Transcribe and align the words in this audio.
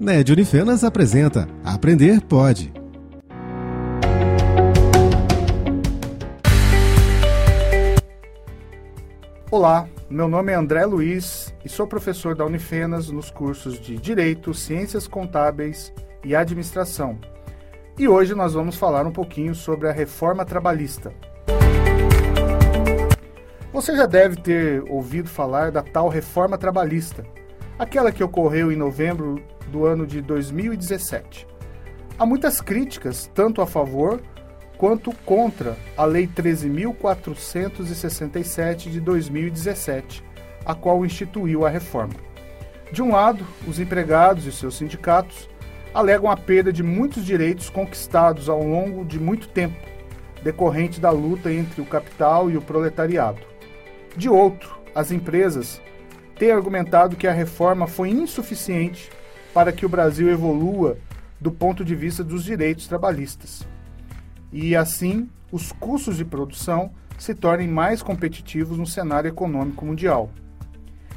NED 0.00 0.32
Unifenas 0.32 0.82
apresenta 0.82 1.46
Aprender 1.62 2.22
Pode. 2.22 2.72
Olá, 9.50 9.86
meu 10.08 10.26
nome 10.26 10.52
é 10.52 10.54
André 10.54 10.86
Luiz 10.86 11.54
e 11.62 11.68
sou 11.68 11.86
professor 11.86 12.34
da 12.34 12.46
Unifenas 12.46 13.10
nos 13.10 13.30
cursos 13.30 13.78
de 13.78 13.98
Direito, 13.98 14.54
Ciências 14.54 15.06
Contábeis 15.06 15.92
e 16.24 16.34
Administração. 16.34 17.18
E 17.98 18.08
hoje 18.08 18.34
nós 18.34 18.54
vamos 18.54 18.76
falar 18.76 19.06
um 19.06 19.12
pouquinho 19.12 19.54
sobre 19.54 19.86
a 19.86 19.92
reforma 19.92 20.46
trabalhista. 20.46 21.12
Você 23.70 23.94
já 23.94 24.06
deve 24.06 24.36
ter 24.36 24.82
ouvido 24.90 25.28
falar 25.28 25.70
da 25.70 25.82
tal 25.82 26.08
reforma 26.08 26.56
trabalhista, 26.56 27.22
aquela 27.80 28.12
que 28.12 28.22
ocorreu 28.22 28.70
em 28.70 28.76
novembro 28.76 29.42
do 29.68 29.86
ano 29.86 30.06
de 30.06 30.20
2017. 30.20 31.46
Há 32.18 32.26
muitas 32.26 32.60
críticas, 32.60 33.30
tanto 33.34 33.62
a 33.62 33.66
favor 33.66 34.20
quanto 34.76 35.16
contra 35.24 35.78
a 35.96 36.04
Lei 36.04 36.26
13.467 36.26 38.90
de 38.90 39.00
2017, 39.00 40.22
a 40.62 40.74
qual 40.74 41.06
instituiu 41.06 41.64
a 41.64 41.70
reforma. 41.70 42.12
De 42.92 43.02
um 43.02 43.12
lado, 43.12 43.46
os 43.66 43.80
empregados 43.80 44.44
e 44.44 44.52
seus 44.52 44.76
sindicatos 44.76 45.48
alegam 45.94 46.30
a 46.30 46.36
perda 46.36 46.70
de 46.70 46.82
muitos 46.82 47.24
direitos 47.24 47.70
conquistados 47.70 48.50
ao 48.50 48.62
longo 48.62 49.06
de 49.06 49.18
muito 49.18 49.48
tempo, 49.48 49.80
decorrente 50.42 51.00
da 51.00 51.10
luta 51.10 51.50
entre 51.50 51.80
o 51.80 51.86
capital 51.86 52.50
e 52.50 52.58
o 52.58 52.62
proletariado. 52.62 53.40
De 54.14 54.28
outro, 54.28 54.78
as 54.94 55.10
empresas 55.10 55.80
têm 56.40 56.52
argumentado 56.52 57.16
que 57.16 57.26
a 57.26 57.32
reforma 57.32 57.86
foi 57.86 58.08
insuficiente 58.08 59.10
para 59.52 59.70
que 59.72 59.84
o 59.84 59.88
Brasil 59.90 60.30
evolua 60.30 60.96
do 61.38 61.52
ponto 61.52 61.84
de 61.84 61.94
vista 61.94 62.24
dos 62.24 62.42
direitos 62.42 62.88
trabalhistas. 62.88 63.68
E 64.50 64.74
assim, 64.74 65.28
os 65.52 65.70
custos 65.70 66.16
de 66.16 66.24
produção 66.24 66.92
se 67.18 67.34
tornem 67.34 67.68
mais 67.68 68.02
competitivos 68.02 68.78
no 68.78 68.86
cenário 68.86 69.28
econômico 69.28 69.84
mundial. 69.84 70.30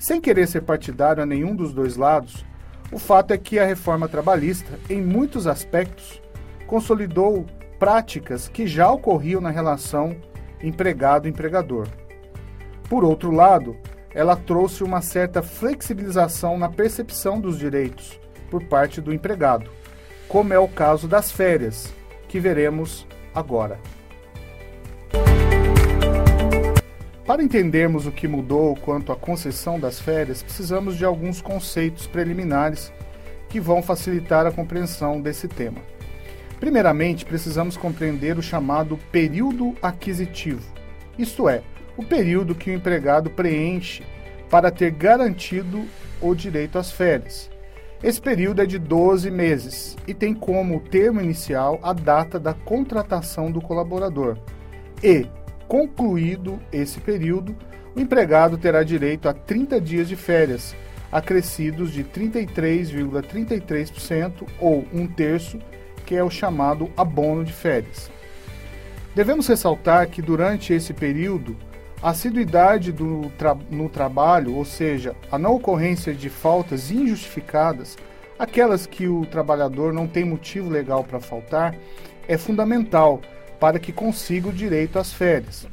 Sem 0.00 0.20
querer 0.20 0.48
ser 0.48 0.62
partidário 0.62 1.22
a 1.22 1.26
nenhum 1.26 1.54
dos 1.54 1.72
dois 1.72 1.96
lados, 1.96 2.44
o 2.90 2.98
fato 2.98 3.32
é 3.32 3.38
que 3.38 3.60
a 3.60 3.64
reforma 3.64 4.08
trabalhista, 4.08 4.80
em 4.90 5.00
muitos 5.00 5.46
aspectos, 5.46 6.20
consolidou 6.66 7.46
práticas 7.78 8.48
que 8.48 8.66
já 8.66 8.90
ocorriam 8.90 9.40
na 9.40 9.50
relação 9.50 10.16
empregado-empregador. 10.60 11.86
Por 12.88 13.04
outro 13.04 13.30
lado, 13.30 13.76
ela 14.14 14.36
trouxe 14.36 14.84
uma 14.84 15.02
certa 15.02 15.42
flexibilização 15.42 16.56
na 16.56 16.68
percepção 16.68 17.40
dos 17.40 17.58
direitos 17.58 18.20
por 18.50 18.62
parte 18.62 19.00
do 19.00 19.12
empregado, 19.12 19.68
como 20.28 20.52
é 20.52 20.58
o 20.58 20.68
caso 20.68 21.08
das 21.08 21.32
férias, 21.32 21.92
que 22.28 22.38
veremos 22.38 23.06
agora. 23.34 23.78
Para 27.26 27.42
entendermos 27.42 28.06
o 28.06 28.12
que 28.12 28.28
mudou 28.28 28.76
quanto 28.76 29.10
à 29.10 29.16
concessão 29.16 29.80
das 29.80 29.98
férias, 29.98 30.42
precisamos 30.42 30.96
de 30.96 31.04
alguns 31.04 31.40
conceitos 31.40 32.06
preliminares 32.06 32.92
que 33.48 33.58
vão 33.58 33.82
facilitar 33.82 34.46
a 34.46 34.52
compreensão 34.52 35.20
desse 35.20 35.48
tema. 35.48 35.80
Primeiramente, 36.60 37.24
precisamos 37.24 37.76
compreender 37.76 38.38
o 38.38 38.42
chamado 38.42 38.98
período 39.10 39.74
aquisitivo, 39.82 40.62
isto 41.18 41.48
é, 41.48 41.62
o 41.96 42.04
período 42.04 42.54
que 42.54 42.70
o 42.70 42.74
empregado 42.74 43.30
preenche 43.30 44.02
para 44.50 44.70
ter 44.70 44.90
garantido 44.90 45.84
o 46.20 46.34
direito 46.34 46.78
às 46.78 46.90
férias. 46.90 47.50
Esse 48.02 48.20
período 48.20 48.60
é 48.60 48.66
de 48.66 48.78
12 48.78 49.30
meses 49.30 49.96
e 50.06 50.12
tem 50.12 50.34
como 50.34 50.80
termo 50.80 51.20
inicial 51.20 51.80
a 51.82 51.92
data 51.92 52.38
da 52.38 52.52
contratação 52.52 53.50
do 53.50 53.60
colaborador. 53.60 54.36
E, 55.02 55.26
concluído 55.66 56.60
esse 56.70 57.00
período, 57.00 57.56
o 57.96 58.00
empregado 58.00 58.58
terá 58.58 58.82
direito 58.82 59.28
a 59.28 59.32
30 59.32 59.80
dias 59.80 60.08
de 60.08 60.16
férias, 60.16 60.74
acrescidos 61.10 61.92
de 61.92 62.04
33,33% 62.04 63.22
,33% 63.22 64.48
ou 64.60 64.84
um 64.92 65.06
terço, 65.06 65.58
que 66.04 66.14
é 66.14 66.22
o 66.22 66.28
chamado 66.28 66.90
abono 66.96 67.44
de 67.44 67.52
férias. 67.52 68.10
Devemos 69.14 69.46
ressaltar 69.46 70.08
que 70.08 70.20
durante 70.20 70.72
esse 70.72 70.92
período, 70.92 71.56
assiduidade 72.02 72.92
do 72.92 73.30
tra 73.38 73.56
no 73.70 73.88
trabalho, 73.88 74.54
ou 74.54 74.64
seja, 74.64 75.14
a 75.30 75.38
não 75.38 75.54
ocorrência 75.54 76.14
de 76.14 76.28
faltas 76.28 76.90
injustificadas, 76.90 77.96
aquelas 78.38 78.86
que 78.86 79.08
o 79.08 79.24
trabalhador 79.26 79.92
não 79.92 80.06
tem 80.06 80.24
motivo 80.24 80.68
legal 80.68 81.02
para 81.04 81.20
faltar, 81.20 81.74
é 82.28 82.36
fundamental 82.36 83.20
para 83.58 83.78
que 83.78 83.92
consiga 83.92 84.48
o 84.48 84.52
direito 84.52 84.98
às 84.98 85.12
férias. 85.12 85.66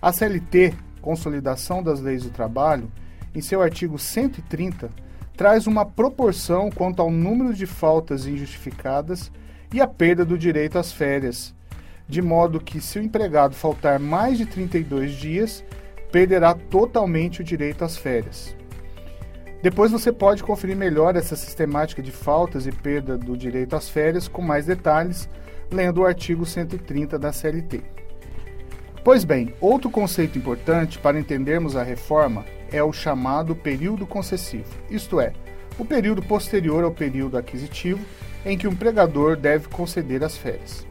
A 0.00 0.12
CLT, 0.12 0.74
Consolidação 1.00 1.82
das 1.82 2.00
Leis 2.00 2.24
do 2.24 2.30
Trabalho, 2.30 2.90
em 3.34 3.40
seu 3.40 3.62
artigo 3.62 3.98
130, 3.98 4.90
traz 5.36 5.66
uma 5.66 5.86
proporção 5.86 6.70
quanto 6.70 7.00
ao 7.00 7.10
número 7.10 7.54
de 7.54 7.66
faltas 7.66 8.26
injustificadas 8.26 9.30
e 9.72 9.80
a 9.80 9.86
perda 9.86 10.24
do 10.24 10.36
direito 10.36 10.78
às 10.78 10.90
férias, 10.92 11.54
de 12.08 12.22
modo 12.22 12.58
que, 12.58 12.80
se 12.80 12.98
o 12.98 13.02
empregado 13.02 13.54
faltar 13.54 13.98
mais 13.98 14.38
de 14.38 14.46
32 14.46 15.12
dias, 15.12 15.64
perderá 16.10 16.54
totalmente 16.54 17.42
o 17.42 17.44
direito 17.44 17.84
às 17.84 17.96
férias. 17.96 18.56
Depois 19.62 19.90
você 19.90 20.12
pode 20.12 20.42
conferir 20.42 20.76
melhor 20.76 21.16
essa 21.16 21.36
sistemática 21.36 22.00
de 22.00 22.12
faltas 22.12 22.66
e 22.66 22.72
perda 22.72 23.18
do 23.18 23.36
direito 23.36 23.76
às 23.76 23.88
férias 23.88 24.26
com 24.26 24.40
mais 24.40 24.66
detalhes, 24.66 25.28
lendo 25.70 26.00
o 26.00 26.06
artigo 26.06 26.46
130 26.46 27.18
da 27.18 27.32
CLT. 27.32 27.82
Pois 29.04 29.24
bem, 29.24 29.54
outro 29.60 29.90
conceito 29.90 30.38
importante 30.38 30.98
para 30.98 31.18
entendermos 31.18 31.76
a 31.76 31.82
reforma 31.82 32.44
é 32.70 32.82
o 32.82 32.92
chamado 32.92 33.54
período 33.54 34.06
concessivo, 34.06 34.68
isto 34.90 35.20
é, 35.20 35.32
o 35.78 35.84
período 35.84 36.22
posterior 36.22 36.84
ao 36.84 36.90
período 36.90 37.36
aquisitivo 37.36 38.04
em 38.44 38.56
que 38.56 38.66
o 38.66 38.72
empregador 38.72 39.36
deve 39.36 39.68
conceder 39.68 40.22
as 40.22 40.36
férias. 40.36 40.87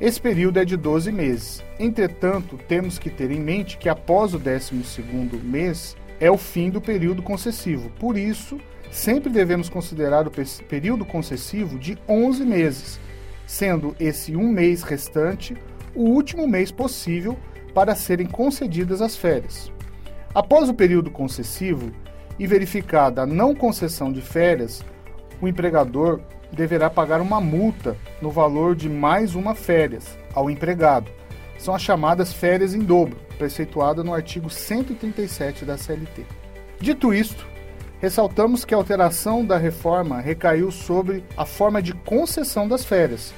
Esse 0.00 0.18
período 0.18 0.58
é 0.58 0.64
de 0.64 0.78
12 0.78 1.12
meses. 1.12 1.62
Entretanto, 1.78 2.58
temos 2.66 2.98
que 2.98 3.10
ter 3.10 3.30
em 3.30 3.38
mente 3.38 3.76
que 3.76 3.86
após 3.86 4.32
o 4.32 4.40
12º 4.40 5.42
mês 5.42 5.94
é 6.18 6.30
o 6.30 6.38
fim 6.38 6.70
do 6.70 6.80
período 6.80 7.22
concessivo. 7.22 7.90
Por 7.98 8.16
isso, 8.16 8.58
sempre 8.90 9.28
devemos 9.28 9.68
considerar 9.68 10.26
o 10.26 10.32
período 10.66 11.04
concessivo 11.04 11.78
de 11.78 11.98
11 12.08 12.46
meses, 12.46 13.00
sendo 13.46 13.94
esse 14.00 14.34
um 14.34 14.48
mês 14.48 14.82
restante 14.82 15.54
o 15.94 16.04
último 16.04 16.48
mês 16.48 16.72
possível 16.72 17.36
para 17.74 17.94
serem 17.94 18.26
concedidas 18.26 19.02
as 19.02 19.14
férias. 19.16 19.70
Após 20.34 20.70
o 20.70 20.74
período 20.74 21.10
concessivo 21.10 21.92
e 22.38 22.46
verificada 22.46 23.22
a 23.22 23.26
não 23.26 23.54
concessão 23.54 24.10
de 24.10 24.22
férias, 24.22 24.82
o 25.40 25.48
empregador 25.48 26.20
deverá 26.52 26.90
pagar 26.90 27.20
uma 27.20 27.40
multa 27.40 27.96
no 28.20 28.30
valor 28.30 28.74
de 28.74 28.88
mais 28.88 29.34
uma 29.34 29.54
férias 29.54 30.18
ao 30.34 30.50
empregado. 30.50 31.10
São 31.58 31.74
as 31.74 31.82
chamadas 31.82 32.32
férias 32.32 32.74
em 32.74 32.80
dobro, 32.80 33.18
preceituada 33.38 34.02
no 34.02 34.14
artigo 34.14 34.50
137 34.50 35.64
da 35.64 35.76
CLT. 35.76 36.24
Dito 36.80 37.12
isto, 37.12 37.46
ressaltamos 38.00 38.64
que 38.64 38.74
a 38.74 38.76
alteração 38.76 39.44
da 39.44 39.58
reforma 39.58 40.20
recaiu 40.20 40.70
sobre 40.70 41.24
a 41.36 41.44
forma 41.44 41.82
de 41.82 41.92
concessão 41.92 42.66
das 42.66 42.84
férias, 42.84 43.34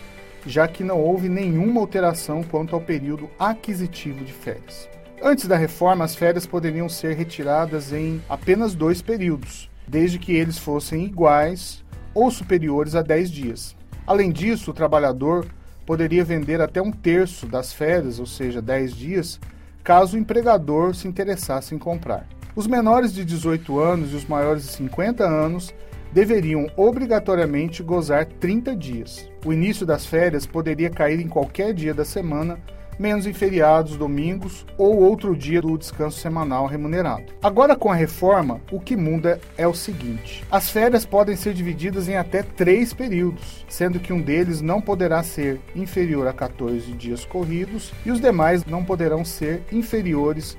já 0.46 0.66
que 0.68 0.84
não 0.84 1.00
houve 1.00 1.28
nenhuma 1.28 1.80
alteração 1.80 2.42
quanto 2.42 2.74
ao 2.74 2.80
período 2.80 3.28
aquisitivo 3.38 4.24
de 4.24 4.32
férias. 4.32 4.88
Antes 5.20 5.46
da 5.46 5.56
reforma, 5.56 6.04
as 6.04 6.16
férias 6.16 6.46
poderiam 6.46 6.88
ser 6.88 7.14
retiradas 7.14 7.92
em 7.92 8.20
apenas 8.28 8.74
dois 8.74 9.00
períodos, 9.00 9.70
desde 9.86 10.18
que 10.18 10.32
eles 10.32 10.58
fossem 10.58 11.04
iguais 11.04 11.82
ou 12.14 12.30
superiores 12.30 12.94
a 12.94 13.02
10 13.02 13.30
dias. 13.30 13.76
Além 14.06 14.30
disso, 14.30 14.70
o 14.70 14.74
trabalhador 14.74 15.46
poderia 15.86 16.24
vender 16.24 16.60
até 16.60 16.80
um 16.80 16.90
terço 16.90 17.46
das 17.46 17.72
férias, 17.72 18.18
ou 18.18 18.26
seja, 18.26 18.62
10 18.62 18.94
dias, 18.94 19.40
caso 19.82 20.16
o 20.16 20.20
empregador 20.20 20.94
se 20.94 21.08
interessasse 21.08 21.74
em 21.74 21.78
comprar. 21.78 22.26
Os 22.54 22.66
menores 22.66 23.12
de 23.12 23.24
18 23.24 23.78
anos 23.78 24.12
e 24.12 24.16
os 24.16 24.26
maiores 24.26 24.64
de 24.64 24.72
50 24.72 25.24
anos 25.24 25.72
deveriam 26.12 26.66
obrigatoriamente 26.76 27.82
gozar 27.82 28.26
30 28.26 28.76
dias. 28.76 29.28
O 29.44 29.52
início 29.52 29.86
das 29.86 30.04
férias 30.04 30.46
poderia 30.46 30.90
cair 30.90 31.18
em 31.18 31.28
qualquer 31.28 31.72
dia 31.72 31.94
da 31.94 32.04
semana 32.04 32.58
menos 33.02 33.26
em 33.26 33.32
feriados, 33.32 33.96
domingos 33.96 34.64
ou 34.78 34.96
outro 35.00 35.34
dia 35.34 35.60
do 35.60 35.76
descanso 35.76 36.20
semanal 36.20 36.66
remunerado. 36.66 37.24
Agora, 37.42 37.74
com 37.74 37.90
a 37.90 37.94
reforma, 37.96 38.60
o 38.70 38.78
que 38.78 38.96
muda 38.96 39.40
é 39.58 39.66
o 39.66 39.74
seguinte: 39.74 40.44
as 40.50 40.70
férias 40.70 41.04
podem 41.04 41.34
ser 41.34 41.52
divididas 41.52 42.08
em 42.08 42.16
até 42.16 42.44
três 42.44 42.94
períodos, 42.94 43.66
sendo 43.68 43.98
que 43.98 44.12
um 44.12 44.20
deles 44.20 44.60
não 44.60 44.80
poderá 44.80 45.22
ser 45.24 45.60
inferior 45.74 46.28
a 46.28 46.32
14 46.32 46.92
dias 46.92 47.24
corridos 47.24 47.92
e 48.06 48.12
os 48.12 48.20
demais 48.20 48.64
não 48.64 48.84
poderão 48.84 49.24
ser 49.24 49.62
inferiores 49.72 50.56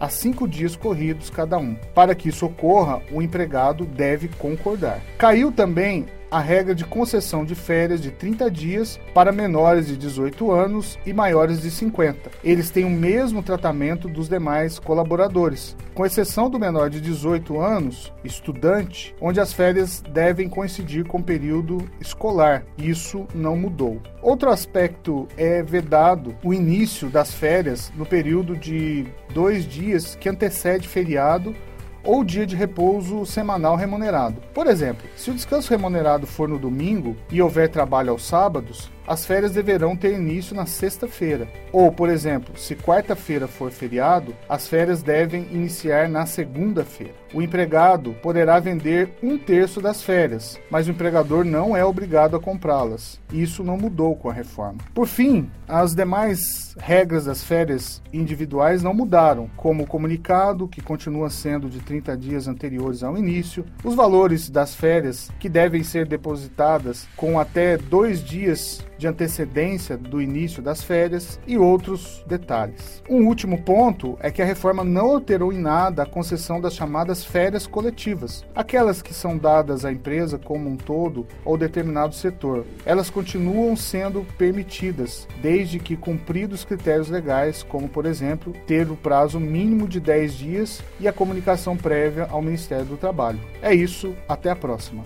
a 0.00 0.08
cinco 0.08 0.48
dias 0.48 0.74
corridos 0.74 1.30
cada 1.30 1.58
um. 1.58 1.74
Para 1.94 2.14
que 2.14 2.30
isso 2.30 2.46
ocorra, 2.46 3.00
o 3.12 3.20
empregado 3.20 3.84
deve 3.84 4.28
concordar. 4.28 5.00
Caiu 5.18 5.52
também 5.52 6.06
a 6.32 6.40
regra 6.40 6.74
de 6.74 6.86
concessão 6.86 7.44
de 7.44 7.54
férias 7.54 8.00
de 8.00 8.10
30 8.10 8.50
dias 8.50 8.98
para 9.12 9.30
menores 9.30 9.86
de 9.86 9.98
18 9.98 10.50
anos 10.50 10.98
e 11.04 11.12
maiores 11.12 11.60
de 11.60 11.70
50. 11.70 12.30
Eles 12.42 12.70
têm 12.70 12.86
o 12.86 12.90
mesmo 12.90 13.42
tratamento 13.42 14.08
dos 14.08 14.30
demais 14.30 14.78
colaboradores, 14.78 15.76
com 15.94 16.06
exceção 16.06 16.48
do 16.48 16.58
menor 16.58 16.88
de 16.88 17.02
18 17.02 17.60
anos, 17.60 18.10
estudante, 18.24 19.14
onde 19.20 19.40
as 19.40 19.52
férias 19.52 20.02
devem 20.10 20.48
coincidir 20.48 21.04
com 21.04 21.18
o 21.18 21.22
período 21.22 21.86
escolar. 22.00 22.64
Isso 22.78 23.26
não 23.34 23.54
mudou. 23.54 24.00
Outro 24.22 24.48
aspecto 24.48 25.28
é 25.36 25.62
vedado 25.62 26.34
o 26.42 26.54
início 26.54 27.10
das 27.10 27.34
férias 27.34 27.92
no 27.94 28.06
período 28.06 28.56
de 28.56 29.06
dois 29.34 29.66
dias 29.66 30.14
que 30.14 30.30
antecede 30.30 30.88
feriado 30.88 31.54
ou 32.04 32.24
dia 32.24 32.46
de 32.46 32.56
repouso 32.56 33.24
semanal 33.24 33.76
remunerado. 33.76 34.42
Por 34.54 34.66
exemplo, 34.66 35.08
se 35.16 35.30
o 35.30 35.34
descanso 35.34 35.70
remunerado 35.70 36.26
for 36.26 36.48
no 36.48 36.58
domingo 36.58 37.16
e 37.30 37.40
houver 37.40 37.68
trabalho 37.68 38.10
aos 38.10 38.24
sábados, 38.24 38.90
as 39.06 39.26
férias 39.26 39.52
deverão 39.52 39.96
ter 39.96 40.12
início 40.12 40.54
na 40.54 40.66
sexta-feira. 40.66 41.48
Ou, 41.72 41.90
por 41.90 42.08
exemplo, 42.08 42.56
se 42.56 42.76
quarta-feira 42.76 43.46
for 43.46 43.70
feriado, 43.70 44.34
as 44.48 44.68
férias 44.68 45.02
devem 45.02 45.46
iniciar 45.50 46.08
na 46.08 46.26
segunda-feira. 46.26 47.14
O 47.34 47.40
empregado 47.40 48.14
poderá 48.22 48.60
vender 48.60 49.10
um 49.22 49.38
terço 49.38 49.80
das 49.80 50.02
férias, 50.02 50.60
mas 50.70 50.86
o 50.86 50.90
empregador 50.90 51.44
não 51.44 51.74
é 51.74 51.82
obrigado 51.82 52.36
a 52.36 52.40
comprá-las. 52.40 53.18
Isso 53.32 53.64
não 53.64 53.78
mudou 53.78 54.14
com 54.14 54.28
a 54.28 54.32
reforma. 54.32 54.78
Por 54.94 55.06
fim, 55.06 55.50
as 55.66 55.94
demais 55.94 56.76
regras 56.78 57.24
das 57.24 57.42
férias 57.42 58.02
individuais 58.12 58.82
não 58.82 58.92
mudaram, 58.92 59.50
como 59.56 59.84
o 59.84 59.86
comunicado, 59.86 60.68
que 60.68 60.82
continua 60.82 61.30
sendo 61.30 61.70
de 61.70 61.80
30 61.80 62.16
dias 62.18 62.46
anteriores 62.46 63.02
ao 63.02 63.16
início, 63.16 63.64
os 63.82 63.94
valores 63.94 64.50
das 64.50 64.74
férias, 64.74 65.30
que 65.40 65.48
devem 65.48 65.82
ser 65.82 66.06
depositadas 66.06 67.08
com 67.16 67.40
até 67.40 67.78
dois 67.78 68.22
dias 68.22 68.84
de 69.02 69.08
antecedência 69.08 69.96
do 69.98 70.22
início 70.22 70.62
das 70.62 70.80
férias 70.80 71.40
e 71.44 71.58
outros 71.58 72.24
detalhes. 72.24 73.02
Um 73.10 73.26
último 73.26 73.60
ponto 73.60 74.16
é 74.20 74.30
que 74.30 74.40
a 74.40 74.44
reforma 74.44 74.84
não 74.84 75.10
alterou 75.10 75.52
em 75.52 75.58
nada 75.58 76.04
a 76.04 76.06
concessão 76.06 76.60
das 76.60 76.74
chamadas 76.74 77.24
férias 77.24 77.66
coletivas, 77.66 78.44
aquelas 78.54 79.02
que 79.02 79.12
são 79.12 79.36
dadas 79.36 79.84
à 79.84 79.90
empresa 79.90 80.38
como 80.38 80.70
um 80.70 80.76
todo 80.76 81.26
ou 81.44 81.58
determinado 81.58 82.14
setor. 82.14 82.64
Elas 82.86 83.10
continuam 83.10 83.74
sendo 83.74 84.24
permitidas, 84.38 85.26
desde 85.42 85.80
que 85.80 85.96
cumpridos 85.96 86.64
critérios 86.64 87.10
legais, 87.10 87.64
como, 87.64 87.88
por 87.88 88.06
exemplo, 88.06 88.52
ter 88.68 88.88
o 88.88 88.96
prazo 88.96 89.40
mínimo 89.40 89.88
de 89.88 89.98
10 89.98 90.34
dias 90.34 90.82
e 91.00 91.08
a 91.08 91.12
comunicação 91.12 91.76
prévia 91.76 92.28
ao 92.30 92.40
Ministério 92.40 92.84
do 92.84 92.96
Trabalho. 92.96 93.40
É 93.60 93.74
isso, 93.74 94.14
até 94.28 94.48
a 94.48 94.54
próxima. 94.56 95.02